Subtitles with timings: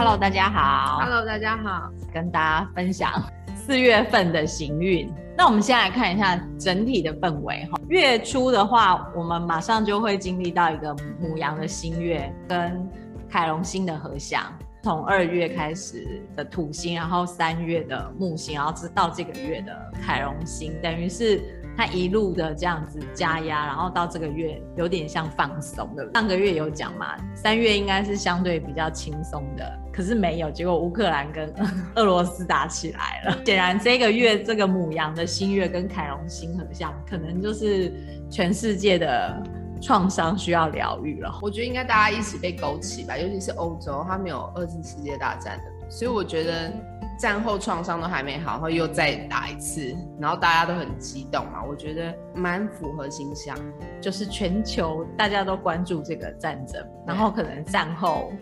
[0.00, 0.98] Hello，大家好。
[1.02, 1.92] Hello，大家好。
[2.10, 3.22] 跟大家分享
[3.54, 5.12] 四月份的行运。
[5.36, 7.78] 那我们先来看一下整体的氛围哈。
[7.90, 12.88] 月初的话，我们马上就会经历到一个母羊的新月跟
[13.28, 14.42] 凯龙星的合相。
[14.82, 21.59] 从二月开始的土星，然后三月的木星，然后直到这个月的凯龙星，等于是。
[21.80, 26.06] 他一路的这样子加压，然后到这个月有点像放松的。
[26.12, 31.50] 上个月有讲嘛，三月应该是相对比较轻松的，可是没有，结果乌克兰跟
[31.94, 33.38] 俄罗斯打起来了。
[33.46, 37.90] 显然这个月这个母羊的新月跟凯龙星很像，可能就是
[38.30, 39.42] 全世界的
[39.80, 41.38] 创伤需要疗愈了。
[41.40, 46.70] 我觉得应该大家一起被勾起吧，尤其是欧洲，他没有二次世界大战的，所以我觉得。
[47.20, 53.54] 战后创伤都还没好，然后又再打一次，然后大家都很激动嘛，我觉得蛮符合形象，
[54.00, 58.32] 就是全球大家都关注这个战争，然后可能战后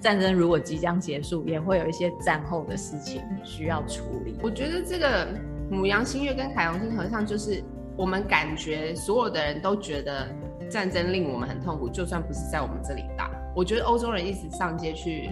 [0.00, 4.36] 战争如果即将结束，也会有一些战后的事情需要处理。
[4.42, 5.28] 我觉得这个
[5.70, 7.62] 母羊星月跟凯龙星合相，就是
[7.96, 10.26] 我们感觉所有的人都觉得
[10.68, 15.30] 战争令我们很痛苦，就算不是在我们这里打，我觉得欧洲人一直上街去。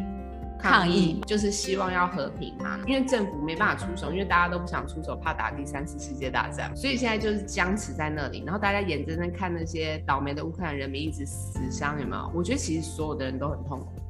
[0.63, 12.31] 抗议就是希望要和平嘛，因为政府没办法出手，因为大家都不想出手，怕打第三次世界大战，所以现在就是僵持在那里，然后大家眼睁睁看那些倒霉的乌克兰人民一直死伤，有没有？
[12.35, 14.02] 我觉得其实所有的人都很痛苦。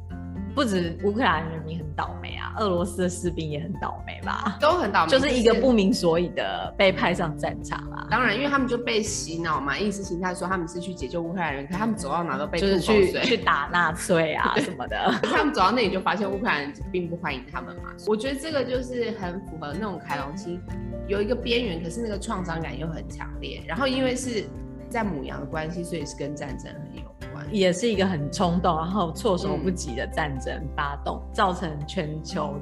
[0.55, 4.59] 不止乌克兰人民很倒霉啊，俄罗斯的士兵也很倒霉吧？
[4.61, 8.07] 都很倒霉，就是一个不明所以的被派上战场啊。
[8.11, 14.97] 当然，因为他们就被洗脑嘛，意识形态说他们是去解救乌克兰人，可他们走到哪都被就是去去打纳粹啊什么的。
[15.23, 17.85] 他们走到那里就发现乌克兰人并不欢迎他们嘛。
[18.07, 20.61] 我觉得这个就是很符合那种凯龙星，
[21.09, 23.63] 有一个边缘，可是那个创伤感又很强烈。
[23.67, 24.45] 然后因为是
[24.91, 26.71] 在母羊的关系，所以是跟战争。
[27.53, 32.55] 也是一个很冲动，然后措手不及的战争发动，嗯、造成全球、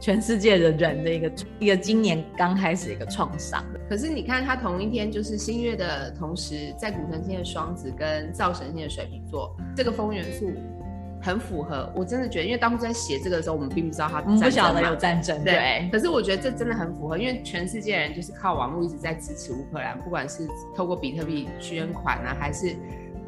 [0.00, 3.64] 全世界的人的一个一个今年刚开始一个创伤。
[3.88, 10.50] 可是你看，它同一天就是新月的同时，在古神星的双子跟灶神星的水瓶座，这个风元素
[11.20, 11.92] 很符合。
[11.94, 15.54] 我真的觉得，因为当初在写这个的时候，我们并不知道它不晓得有战争，对。
[15.54, 22.74] 对，可是我觉得这真的很符合，因为全世界人就是靠网络一直在支持乌克兰，不管是透过比特币捐款啊，还是。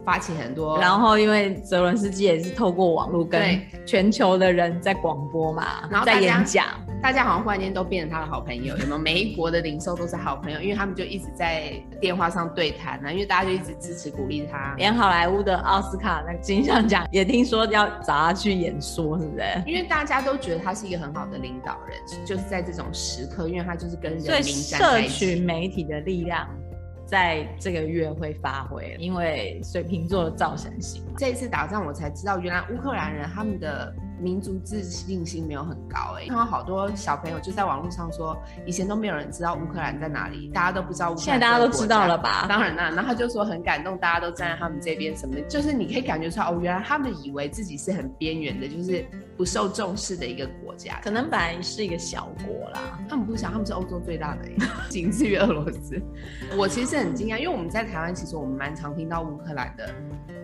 [0.05, 6.67] 发起很多，然后因为泽伦斯基也是透过网络跟全球的人在广播嘛，然后在演讲，
[7.03, 8.99] 大家好像忽然间都变成他的好朋友，有没有？
[8.99, 14.75] 每一国的零售都是好朋友，因为他们就一直在电话上对谈呢，因为大家就一直支持鼓励他。
[14.77, 19.43] 连好莱坞的奥斯卡那个金像奖也听说要找他去演说，是不是？
[19.67, 25.27] 因为大家都觉得他是一个很好的领导人，就是在这种时刻，因为他就是跟人民站在一起。
[25.27, 26.47] 社群媒体的力量。
[27.07, 31.05] 在这个月会发挥，因为水瓶座的造神星。
[31.17, 36.17] 这一次打仗，我才知道原来乌克兰人他们的民族自信心没有很高。
[36.19, 38.37] 哎，看到好多小朋友就在网络上说，
[38.67, 41.25] 以前都没有人知道乌克兰在哪里，大家都不知道乌克兰。
[41.25, 42.47] 现在大家都知道了吧？
[42.49, 49.05] 当然啦，然后他就说很感动，大家都站在他们这边，什么就是你可以感觉出来哦，原来他们以为自己是很边缘的，就是
[49.37, 52.99] 不受重视的一个国家，可能本来是一个小国啦。
[53.09, 54.43] 他们不想，他们是欧洲最大的，
[54.89, 56.01] 仅次于俄罗斯。
[56.57, 59.89] 我其实是很惊讶，因为我们在台湾，其实我们蛮常听到乌克兰的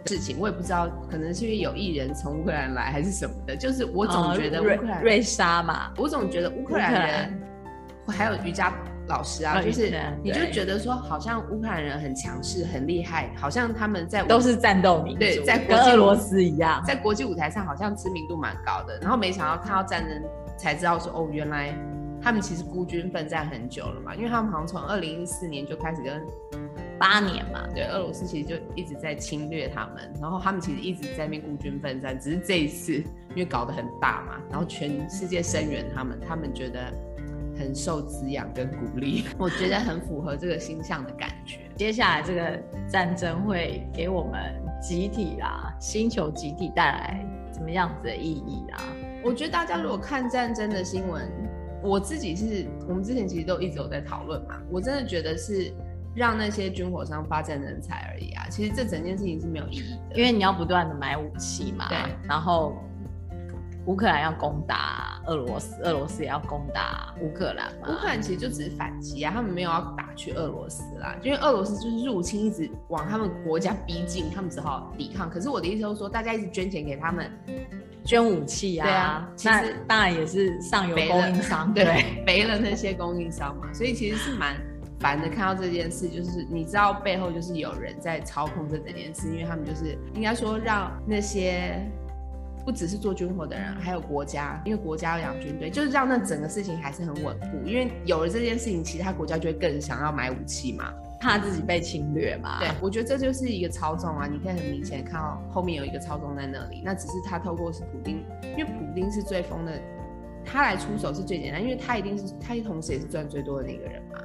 [0.06, 0.37] 事情。
[0.38, 3.56] 我也不知道，可能是因为有艺人从乌克兰来，还是什么的。
[3.56, 7.41] 就是我总觉得乌克兰、呃、瑞莎嘛，我总觉得乌克兰人，
[8.06, 8.72] 还有瑜伽
[9.09, 18.99] 老师啊，就是你就觉得说，好像乌克兰人很强势、很厉害，好像他们在都是战斗民族，对，在跟俄罗斯一样，在国际舞台上好像知名度蛮高的。
[19.00, 20.22] 然后没想到看到战争，
[20.56, 21.75] 才知道说，哦，原来。
[22.22, 26.22] 他们其实孤军奋战很久了嘛，因为他们好像从二零一四年就开始跟
[27.00, 32.93] 八年嘛，对，俄罗斯其实就一直在侵略他们，然后他们其实一直在那边孤军奋战，只是这一次
[33.31, 36.93] 因为搞得很大嘛，然后全世界声援他们，他们觉得
[37.59, 41.60] 很受滋养跟鼓励， 我觉得很符合这个星象的感觉。
[41.75, 48.83] 接下来这个战争会给我们集体啦，星球集体带来什么样子的意义啊？
[49.24, 51.27] 我觉得大家如果看战争的新闻。
[51.83, 55.72] 我自己是我们之前其实都一直有在讨论嘛，我真的觉得是
[56.15, 58.47] 让那些军火商发展人才而已啊。
[58.51, 61.89] 其实这整件事情是没有意义的，因为你要不断的买武器嘛。
[61.89, 61.98] 对。
[62.28, 62.77] 然后
[63.86, 67.89] 乌克兰要攻打俄罗斯，俄罗斯也要攻打乌克兰嘛。
[67.89, 75.30] 乌克兰其实就只是反击啊，他们没有要打去俄罗斯啦，因为俄罗斯就是入侵，一直往他们国家逼近，他们只好抵抗。
[75.30, 77.30] 可是我的意思就是说，大家一直捐钱给他们。
[78.03, 84.57] 捐武器啊，对啊，其实当然也是上游供应商， 对，肥了那些供应商嘛，所以其实是蛮
[85.00, 85.28] 烦的。
[85.28, 91.80] 看到这件事，就是你知道背后就是有人在操控这整件事，因为他们就是应该说让那些
[92.64, 97.58] 不只是做军火的人，还有国家，因为国家要养军队，就是让那整个事情还是很稳固。
[97.64, 102.58] 因为有了这件事情，其他国家就会更想要买武器嘛，怕自己被侵略嘛。
[102.60, 104.28] 对，我觉得这就是一个操纵啊！
[104.30, 109.72] 你可以很明显看到后面有一个操纵在那里，那只是他透过是普丁，因为普丁是最疯的，
[110.44, 114.18] 他来出手是最简单，因为他一定是他同时也是赚最多的那个人嘛。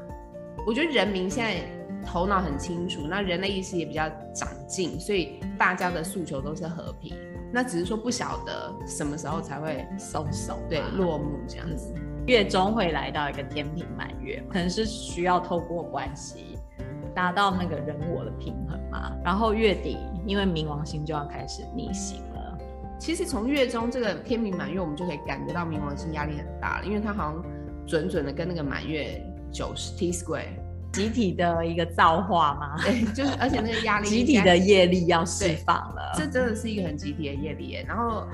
[0.65, 1.61] 我觉得人民现在
[2.05, 7.15] 头脑很清楚，那人类意识也比较长进，所以大家的诉求都是和平。
[7.51, 11.93] 那只是说不晓得什么时候才会松手，对，落幕这样子。
[12.27, 16.57] 月中会来到一个天平满月，可能是需要透过关系
[17.13, 19.15] 达到那个人我的平衡嘛。
[19.23, 22.57] 然后月底，因为冥王星就要开始逆行了。
[22.99, 27.45] 其实从月中这个天平满月，我们就可以感觉到冥王星压力很大了，因为它好像
[27.85, 29.23] 准准的跟那个满月
[29.55, 30.49] 九十 T square。
[30.91, 32.77] 集体的一个造化吗？
[32.81, 37.85] 对，就是而且那个压力， 集体的业力要释放了，这真的是一个很集体的业力耶。
[37.85, 38.25] 然后，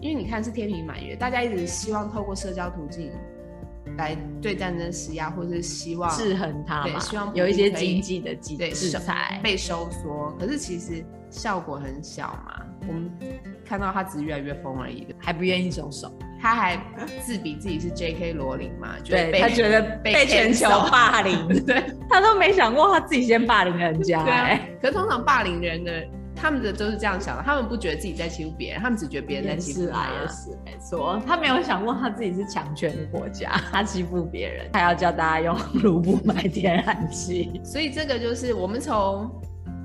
[0.00, 3.10] 因为你看是天平满月，大家一直希望透过社交途径
[3.96, 12.62] 来对战争施压，或者是希望制衡它，对，希望有一些经济的制制裁被收缩，可是其实效果很小嘛。
[12.86, 13.10] 我们
[13.64, 16.08] 看到他只是越来越疯而已，还不愿意收手。
[16.40, 16.80] 他还
[17.22, 18.32] 自比自己是 J.K.
[18.32, 18.94] 罗琳嘛？
[19.04, 24.24] 对，他觉得被全球霸凌， 对，他都没想过他自己先霸凌人家。
[24.24, 25.92] 对、啊，可是通常霸凌人的，
[26.34, 30.08] 他们的都是这样想的，他们不觉得自己在欺负别人，他们只觉得别人在欺负他。
[30.08, 37.60] 也是，没错，他没有想过他自己是强权的国家，他欺负别人，他要叫大家用卢布买天然气。
[37.62, 39.30] 所以这个就是我们从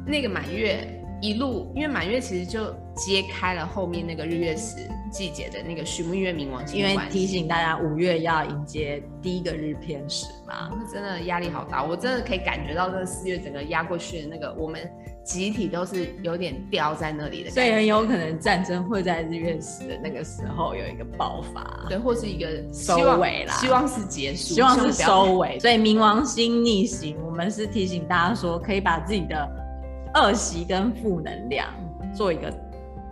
[0.07, 0.87] 那个满月
[1.21, 4.77] 一路，因为满月其实就揭开了后面那个日月食。
[5.11, 14.81] 季节的那个畜牧月冥王星，因为提醒大家五月要迎接第一个日偏食嘛，那真的压力好大，我真的可以感觉到这四月整个压过去的那个，我们
[15.23, 25.57] 集体都是有点掉在那里的，所以很有可能战争会在日月食的那个时候有一个爆发，对，或是一个收尾啦，希望是结束，希望是收尾。
[25.59, 29.49] 所以冥王星逆行，我们是提醒大家说，可以把自己的
[30.15, 31.69] 恶习跟负能量
[32.13, 32.53] 做一个。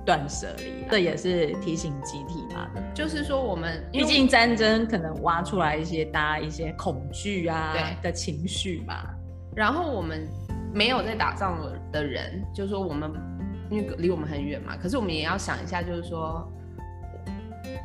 [0.06, 2.68] 断舍离，这也是提醒集体嘛。
[2.94, 8.96] 就是说，我们毕竟战争可能挖出来一些大家一些恐惧啊的情绪嘛。
[9.56, 10.28] 然后我们
[10.74, 11.58] 没有在打仗
[11.92, 13.12] 的人，就是说我们
[13.70, 16.52] 因为离我们很远嘛，可是我们也要想一下，就是说，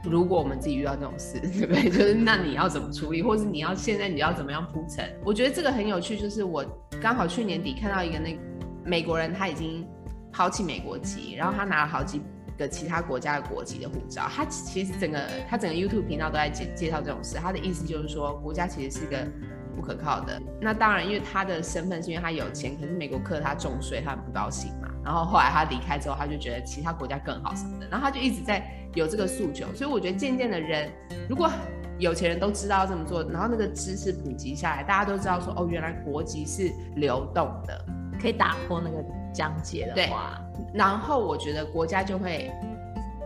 [0.05, 1.91] 如果我们自己遇到这种事， 对不对？
[1.91, 5.09] 就是那你要怎么处理，或是你要现在你要怎么样铺陈？
[5.25, 6.64] 我觉得这个很有趣，就是我
[7.00, 8.41] 刚好去年底看到一个那个
[8.85, 9.87] 美国人，他已经。
[10.38, 12.23] 抛弃美国籍，然后他拿了好几
[12.56, 14.23] 个其他国家的国籍的护照。
[14.32, 15.20] 他其实整个
[15.50, 17.37] 他整个 YouTube 频道都在介介绍这种事。
[17.38, 19.19] 他的意思就是说，国家其实是一个
[19.75, 20.40] 不可靠的。
[20.61, 24.88] 那当然，因为他的身份是因为他有钱，可是美国课他重税，他很不高兴嘛。
[25.05, 27.88] 然后后来他离开之后，他就觉得其他国家更好什么的。
[27.88, 28.64] 然后他就一直在
[28.94, 29.67] 有这个诉求。
[29.75, 30.88] 所以我觉得渐渐的人，
[31.29, 31.50] 如果
[31.99, 37.85] 有钱人都知道这么做，然后那个知识普及下来，大家都知道说，哦，原来国籍是流动的，
[38.20, 38.97] 可以打破那个。
[39.31, 40.41] 疆界的话，
[40.73, 42.50] 然后我觉得国家就会，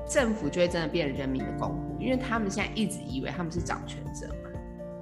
[0.07, 4.51] 政府就会真的变成人民的公仆，因为他们现在一直以为他们是掌权者嘛，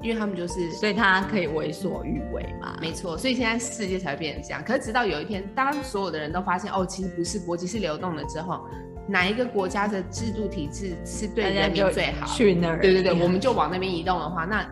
[0.03, 4.63] 因为他们就是，所以他可以为所欲为嘛，没错，所以现在世界才会变成这样。
[4.63, 8.61] 可是直到有一天，当所有的人都发现哦，其实不是国籍是流动的之后，
[9.09, 12.27] 哪一个国家的制度体制是对人民最好？
[12.27, 14.65] 去那儿，对对对，我们就往那边移动的话，那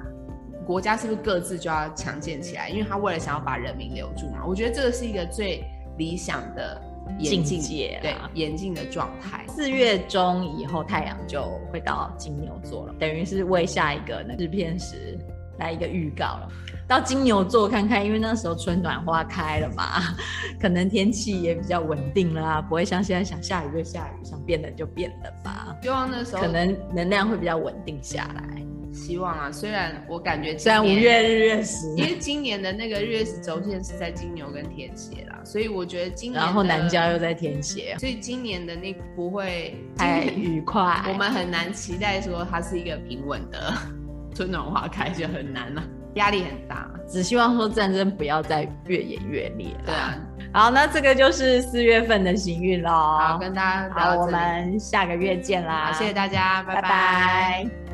[0.69, 2.69] 国家是不是各自就要强健起来？
[2.69, 5.65] 因为他为了想要把人民留住嘛，我觉得这个是一个最。
[5.99, 6.81] 理想的
[7.19, 9.45] 境界，对，严峻的状态。
[9.49, 15.19] 四月中以后，太阳就会到金牛座了，等于是为下一个那日偏食
[15.59, 16.49] 来一个预告了。
[16.87, 20.17] 到金牛座看看，因为那时候春暖花开了嘛，
[20.63, 25.77] 可能天气也比较稳定了啊，不会像现在想下雨就下雨，想变冷就变冷吧。
[25.83, 28.63] 希望那时候可能能量会比较稳定下来。
[28.99, 43.73] 希望啊，虽然我感觉虽然五月日月食，因为今年的那个日月食轴线是在金牛跟天蝎啦，所以我觉得今年然后南郊又在天蝎，所以今年的那不会 太愉快，我们很难期待说它是一个平稳的
[44.35, 45.83] 春暖花开，就很难了，
[46.14, 46.90] 压力很大。
[47.09, 49.75] 只希望说战争不要再越演越烈。
[49.87, 50.14] 对啊，
[50.52, 52.90] 好，那这个就是四月份的行运喽。
[52.90, 56.83] 好，跟大家好，我们下个月见啦，好，谢谢大家，拜拜。
[56.83, 57.88] 拜拜。